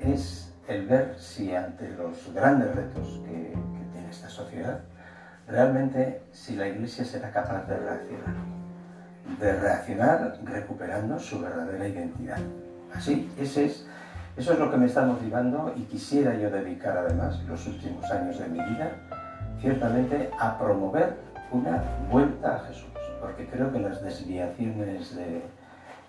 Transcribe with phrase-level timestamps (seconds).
[0.00, 4.80] es el ver si ante los grandes retos que, que tiene esta sociedad,
[5.46, 8.34] realmente si la Iglesia será capaz de reaccionar.
[9.40, 12.38] De reaccionar recuperando su verdadera identidad.
[12.94, 13.86] Así, ese es,
[14.36, 18.38] eso es lo que me está motivando y quisiera yo dedicar además los últimos años
[18.38, 18.92] de mi vida,
[19.60, 21.16] ciertamente, a promover
[21.50, 22.88] una vuelta a Jesús.
[23.20, 25.42] Porque creo que las desviaciones de,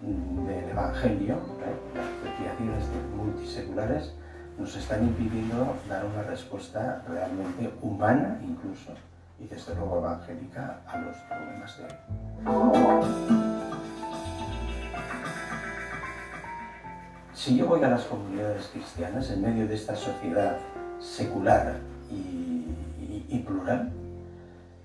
[0.00, 1.88] del Evangelio, ¿eh?
[1.94, 4.14] las multiseculares,
[4.58, 8.92] nos están impidiendo dar una respuesta realmente humana incluso
[9.38, 11.92] y desde luego evangélica a los problemas de hoy.
[17.32, 20.58] Si yo voy a las comunidades cristianas en medio de esta sociedad
[20.98, 21.76] secular
[22.10, 23.92] y plural,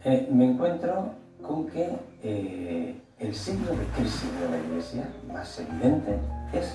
[0.06, 1.90] eh, me encuentro con que
[2.24, 6.20] eh, el signo de crisis de la Iglesia más evidente
[6.52, 6.74] es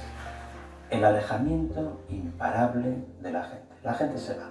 [0.88, 3.74] el alejamiento imparable de la gente.
[3.84, 4.48] La gente se va.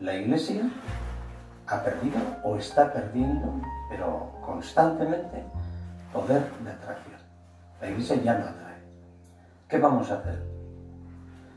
[0.00, 0.68] La Iglesia
[1.66, 5.42] ha perdido o está perdiendo, pero constantemente,
[6.12, 7.20] poder de atracción.
[7.80, 8.82] La Iglesia ya no atrae.
[9.68, 10.44] ¿Qué vamos a hacer?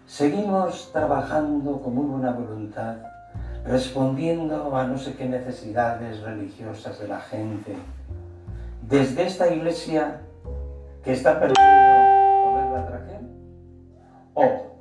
[0.07, 2.95] Seguimos trabajando con muy buena voluntad,
[3.65, 7.75] respondiendo a no sé qué necesidades religiosas de la gente,
[8.87, 10.21] desde esta iglesia
[11.03, 13.31] que está perdiendo poder de atracción,
[14.33, 14.77] o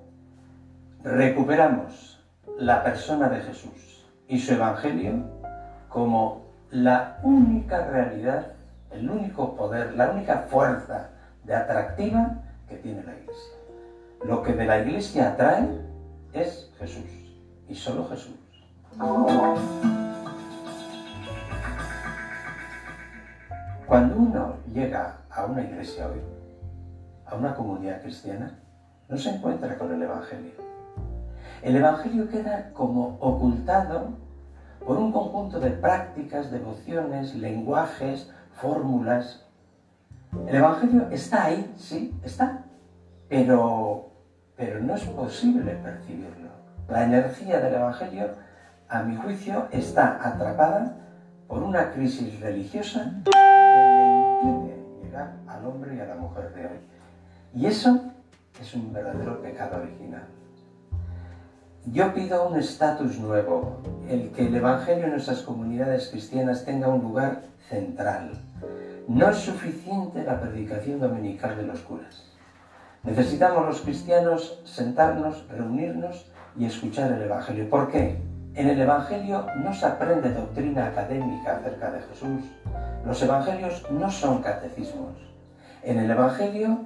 [1.03, 2.23] recuperamos
[2.59, 5.25] la persona de Jesús y su evangelio
[5.89, 8.53] como la única realidad,
[8.91, 11.11] el único poder, la única fuerza
[11.45, 13.55] de atractiva que tiene la iglesia.
[14.25, 15.69] Lo que de la iglesia atrae
[16.33, 17.05] es Jesús
[17.69, 18.35] y solo Jesús.
[23.87, 26.21] Cuando uno llega a una iglesia hoy,
[27.27, 28.59] a una comunidad cristiana,
[29.09, 30.53] no se encuentra con el Evangelio.
[31.61, 34.15] El Evangelio queda como ocultado
[34.85, 39.45] por un conjunto de prácticas, devociones, lenguajes, fórmulas.
[40.47, 42.65] El Evangelio está ahí, sí, está,
[43.29, 44.13] pero,
[44.57, 46.49] pero no es posible percibirlo.
[46.89, 48.31] La energía del Evangelio,
[48.89, 51.04] a mi juicio, está atrapada
[51.49, 56.67] por una crisis religiosa que le impide llegar al hombre y a la mujer de
[56.67, 56.79] hoy.
[57.55, 58.01] Y eso
[58.61, 60.27] es un verdadero pecado original.
[61.87, 67.03] Yo pido un estatus nuevo, el que el Evangelio en nuestras comunidades cristianas tenga un
[67.03, 68.33] lugar central.
[69.07, 72.25] No es suficiente la predicación dominical de los curas.
[73.03, 76.27] Necesitamos los cristianos sentarnos, reunirnos
[76.57, 77.69] y escuchar el Evangelio.
[77.69, 78.17] ¿Por qué?
[78.55, 82.45] En el Evangelio no se aprende doctrina académica acerca de Jesús.
[83.05, 85.17] Los Evangelios no son catecismos.
[85.83, 86.85] En el Evangelio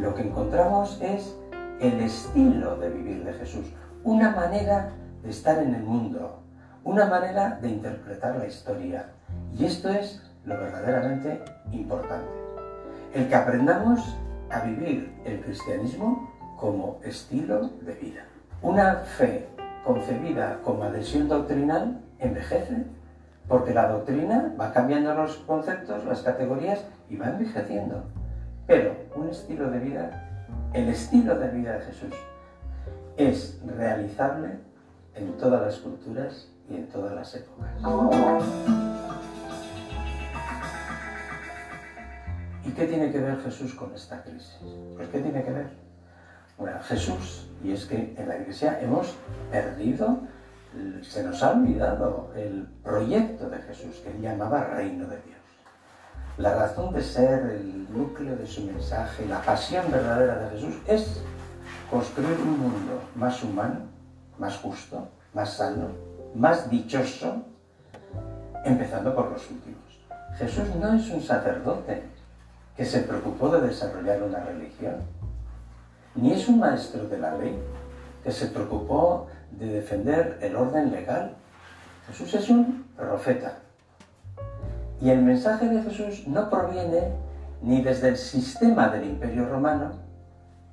[0.00, 1.36] lo que encontramos es
[1.80, 3.72] el estilo de vivir de Jesús,
[4.02, 4.90] una manera
[5.22, 6.42] de estar en el mundo,
[6.82, 9.10] una manera de interpretar la historia.
[9.56, 11.40] Y esto es lo verdaderamente
[11.70, 12.34] importante.
[13.14, 14.16] El que aprendamos
[14.50, 18.24] a vivir el cristianismo como estilo de vida.
[18.60, 19.55] Una fe
[19.86, 22.84] concebida como adhesión doctrinal envejece,
[23.46, 28.02] porque la doctrina va cambiando los conceptos, las categorías y va envejeciendo.
[28.66, 30.28] Pero un estilo de vida,
[30.72, 32.12] el estilo de vida de Jesús,
[33.16, 34.58] es realizable
[35.14, 37.70] en todas las culturas y en todas las épocas.
[42.64, 44.58] ¿Y qué tiene que ver Jesús con esta crisis?
[44.96, 45.85] Pues ¿qué tiene que ver?
[46.58, 49.14] Bueno, Jesús, y es que en la iglesia hemos
[49.50, 50.20] perdido,
[51.02, 55.36] se nos ha olvidado el proyecto de Jesús que él llamaba reino de Dios.
[56.38, 61.20] La razón de ser, el núcleo de su mensaje, la pasión verdadera de Jesús es
[61.90, 63.80] construir un mundo más humano,
[64.38, 65.88] más justo, más sano,
[66.34, 67.42] más dichoso,
[68.64, 69.80] empezando por los últimos.
[70.38, 72.02] Jesús no es un sacerdote
[72.76, 74.96] que se preocupó de desarrollar una religión,
[76.16, 77.58] ni es un maestro de la ley
[78.24, 81.36] que se preocupó de defender el orden legal.
[82.08, 83.58] Jesús es un profeta.
[85.00, 87.12] Y el mensaje de Jesús no proviene
[87.62, 89.92] ni desde el sistema del imperio romano,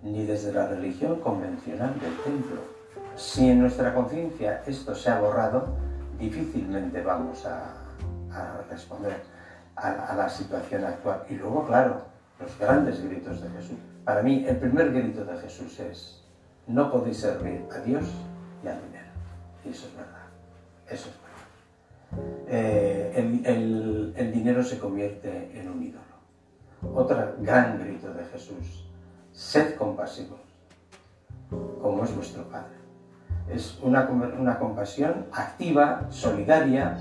[0.01, 2.61] ni desde la religión convencional del templo.
[3.15, 5.75] Si en nuestra conciencia esto se ha borrado,
[6.17, 7.75] difícilmente vamos a,
[8.69, 9.21] responder
[9.75, 11.23] a, a, la situación actual.
[11.29, 12.01] Y luego, claro,
[12.39, 13.92] los grandes gritos de Jesús.
[14.05, 16.23] Para mí, el primer grito de Jesús es,
[16.67, 18.05] no podéis servir a Dios
[18.63, 19.07] y al dinero.
[19.63, 20.27] Y eso es verdad.
[20.89, 21.33] Eso es verdad.
[22.47, 26.03] Eh, el, dinero se convierte en un ídolo.
[26.94, 28.85] Otro gran grito de Jesús,
[29.31, 30.39] sed compasivos.
[31.50, 32.75] como es vuestro Padre.
[33.50, 36.97] Es una, una compasión activa, solidaria,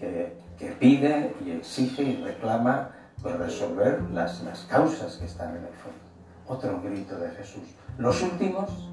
[0.00, 2.90] que, que, pide y exige y reclama
[3.22, 6.09] pues, resolver las, las causas que están en el fondo.
[6.46, 7.62] Otro grito de Jesús.
[7.98, 8.88] Los últimos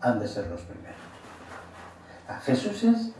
[0.00, 0.96] han de ser los primeros.
[2.42, 3.12] Jesús es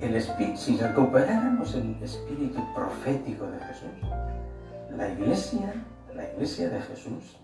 [0.00, 4.08] el espíritu, si recuperáramos el espíritu profético de Jesús,
[4.96, 5.74] la iglesia,
[6.14, 7.38] la iglesia de Jesús,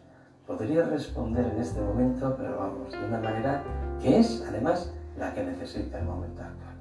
[0.46, 3.62] podría responder en este momento, pero vamos, de una manera
[4.00, 6.78] que es además la que necesita el momento actual.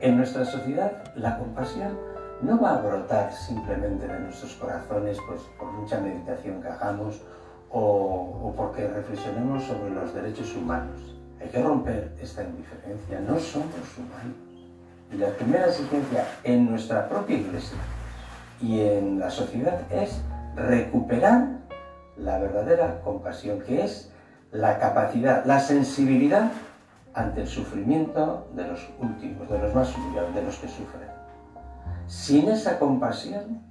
[0.00, 1.96] En nuestra sociedad, la compasión
[2.42, 7.22] no va a brotar simplemente de nuestros corazones pues, por mucha meditación que hagamos
[7.70, 11.16] o, porque reflexionemos sobre los derechos humanos.
[11.40, 13.20] Hay que romper esta indiferencia.
[13.20, 14.36] No somos humanos.
[15.12, 17.78] Y la primera exigencia en nuestra propia iglesia
[18.60, 20.20] y en la sociedad es
[20.56, 21.48] recuperar
[22.16, 24.10] la verdadera compasión, que es
[24.50, 26.50] la capacidad, la sensibilidad
[27.14, 31.16] ante el sufrimiento de los últimos, de los más humildes, de los que sufren.
[32.08, 33.62] Sin esa compasión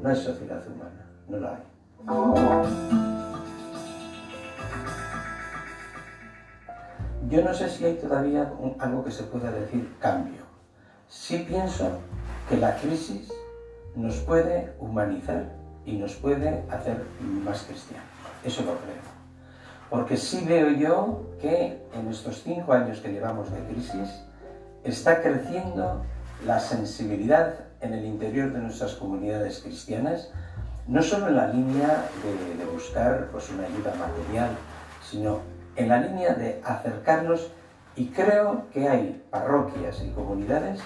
[0.00, 1.62] no hay sociedad humana, no la hay.
[7.28, 10.42] Yo no sé si hay todavía algo que se pueda decir cambio.
[11.08, 11.98] Sí pienso
[12.48, 13.32] que la crisis
[13.96, 15.52] nos puede humanizar
[15.84, 18.06] y nos puede hacer más cristianos.
[18.44, 19.12] Eso lo creo.
[19.90, 24.08] Porque sí veo yo que en estos cinco años que llevamos de crisis
[24.84, 26.04] está creciendo
[26.46, 30.30] la sensibilidad en el interior de nuestras comunidades cristianas,
[30.86, 32.08] no solo en la línea
[32.58, 34.50] de, buscar pues, una ayuda material,
[35.08, 35.40] sino
[35.76, 37.50] en la línea de acercarnos
[37.94, 40.80] y creo que hay parroquias y comunidades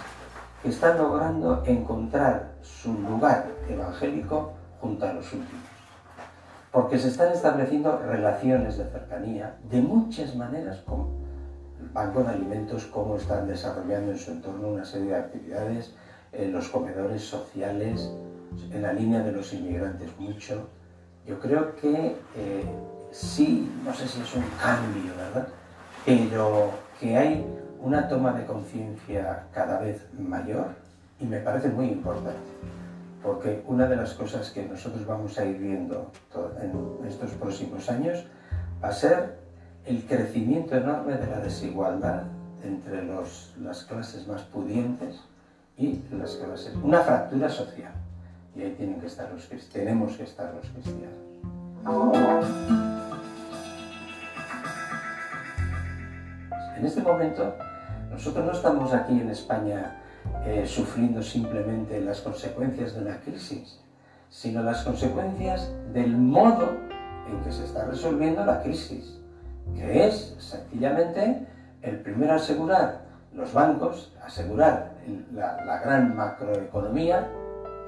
[0.62, 5.64] que están logrando encontrar su lugar evangélico junto a los últimos.
[6.72, 11.08] Porque se están estableciendo relaciones de cercanía de muchas maneras con
[11.80, 15.94] el Banco de Alimentos, cómo están desarrollando en su entorno una serie de actividades,
[16.32, 18.10] en los comedores sociales,
[18.72, 20.68] en la línea de los inmigrantes mucho.
[21.26, 22.64] Yo creo que eh,
[23.10, 25.48] sí, no sé si es un cambio, ¿verdad?
[26.04, 26.70] Pero
[27.00, 27.46] que hay
[27.80, 30.68] una toma de conciencia cada vez mayor
[31.20, 32.38] y me parece muy importante,
[33.22, 36.10] porque una de las cosas que nosotros vamos a ir viendo
[36.60, 38.24] en estos próximos años
[38.82, 39.38] va a ser
[39.84, 42.24] el crecimiento enorme de la desigualdad
[42.62, 45.20] entre las clases más pudientes
[45.78, 47.92] y las clases, una fractura social.
[48.54, 51.26] Y ahí tienen que estar los, tenemos que estar los cristianos.
[56.76, 57.54] En este momento,
[58.10, 59.96] nosotros no estamos aquí en España
[60.44, 63.80] eh, sufriendo simplemente las consecuencias de una crisis,
[64.30, 66.76] sino las consecuencias del modo
[67.28, 69.18] en que se está resolviendo la crisis,
[69.74, 71.46] que es sencillamente
[71.82, 73.02] el primero asegurar
[73.34, 74.95] los bancos, asegurar
[75.32, 77.28] la, gran macroeconomía,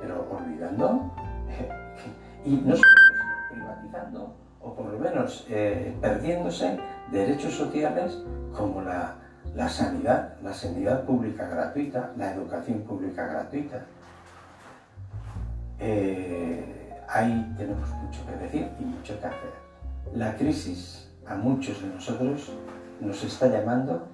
[0.01, 1.13] pero olvidando
[2.45, 2.85] y no solo
[3.51, 6.79] privatizando o por lo menos eh, perdiéndose
[7.11, 8.19] derechos sociales
[8.57, 9.17] como la,
[9.69, 13.85] sanidad, la sanidad pública gratuita, la educación pública gratuita.
[15.81, 19.53] Eh, ahí tenemos mucho que decir y mucho que hacer.
[20.15, 22.53] La crisis a muchos de nosotros
[23.01, 24.09] nos está llamando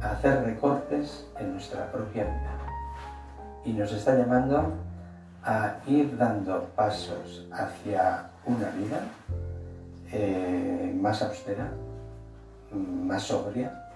[0.00, 2.58] a hacer recortes en nuestra propia vida
[3.64, 4.72] y nos está llamando
[5.42, 9.00] a ir dando pasos hacia una vida
[10.12, 11.70] eh, más austera,
[12.72, 13.90] más sobria,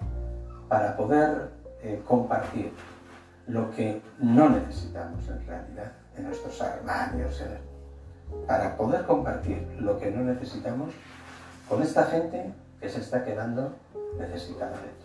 [0.67, 1.49] para poder
[1.81, 2.73] eh, compartir
[3.47, 7.43] lo que no necesitamos en realidad en nuestros armarios,
[8.47, 10.93] para poder compartir lo que no necesitamos
[11.69, 13.73] con esta gente que se está quedando
[14.17, 15.04] necesitada de.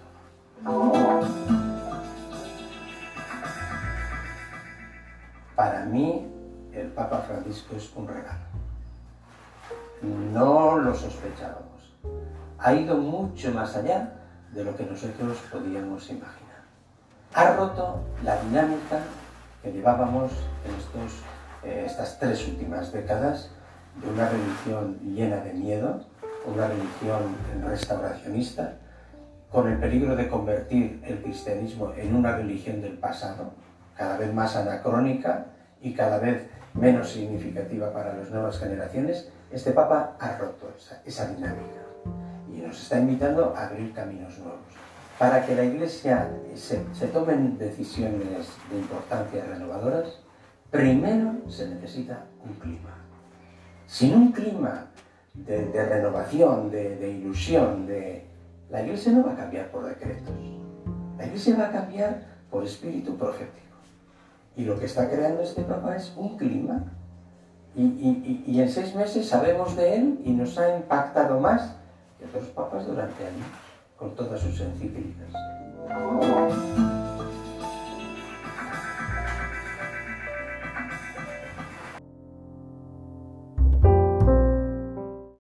[5.54, 6.26] Para mí,
[6.72, 8.40] el Papa Francisco es un regalo.
[10.02, 11.94] No lo sospechábamos.
[12.58, 14.12] Ha ido mucho más allá
[14.52, 16.64] de lo que nosotros podíamos imaginar.
[17.34, 19.00] Ha roto la dinámica
[19.62, 20.32] que llevábamos
[20.66, 21.22] en estos,
[21.62, 23.50] eh, estas tres últimas décadas
[24.02, 26.04] de una religión llena de miedo,
[26.46, 27.34] una religión
[27.66, 28.74] restauracionista,
[29.50, 33.52] con el peligro de convertir el cristianismo en una religión del pasado,
[33.96, 35.46] cada vez más anacrónica
[35.80, 40.72] y cada vez menos significativa para las nuevas generaciones, este Papa ha roto
[41.04, 41.82] esa, dinámica
[42.52, 44.60] y nos está invitando a abrir caminos nuevos.
[45.18, 50.20] Para que la Iglesia se, se tomen decisiones de importancia renovadoras,
[50.70, 52.96] primero se necesita un clima.
[53.86, 54.86] sin un clima
[55.34, 58.29] de, renovación, de, ilusión, de...
[58.70, 60.34] la iglesia no va a cambiar por decretos.
[61.18, 63.76] La iglesia va a cambiar por espíritu profético.
[64.56, 66.84] Y lo que está creando este Papa es un clima.
[67.76, 71.76] Y, en seis meses sabemos de él y nos ha impactado más
[72.18, 73.46] que otros papas durante años,
[73.96, 75.28] con todas sus encíclicas.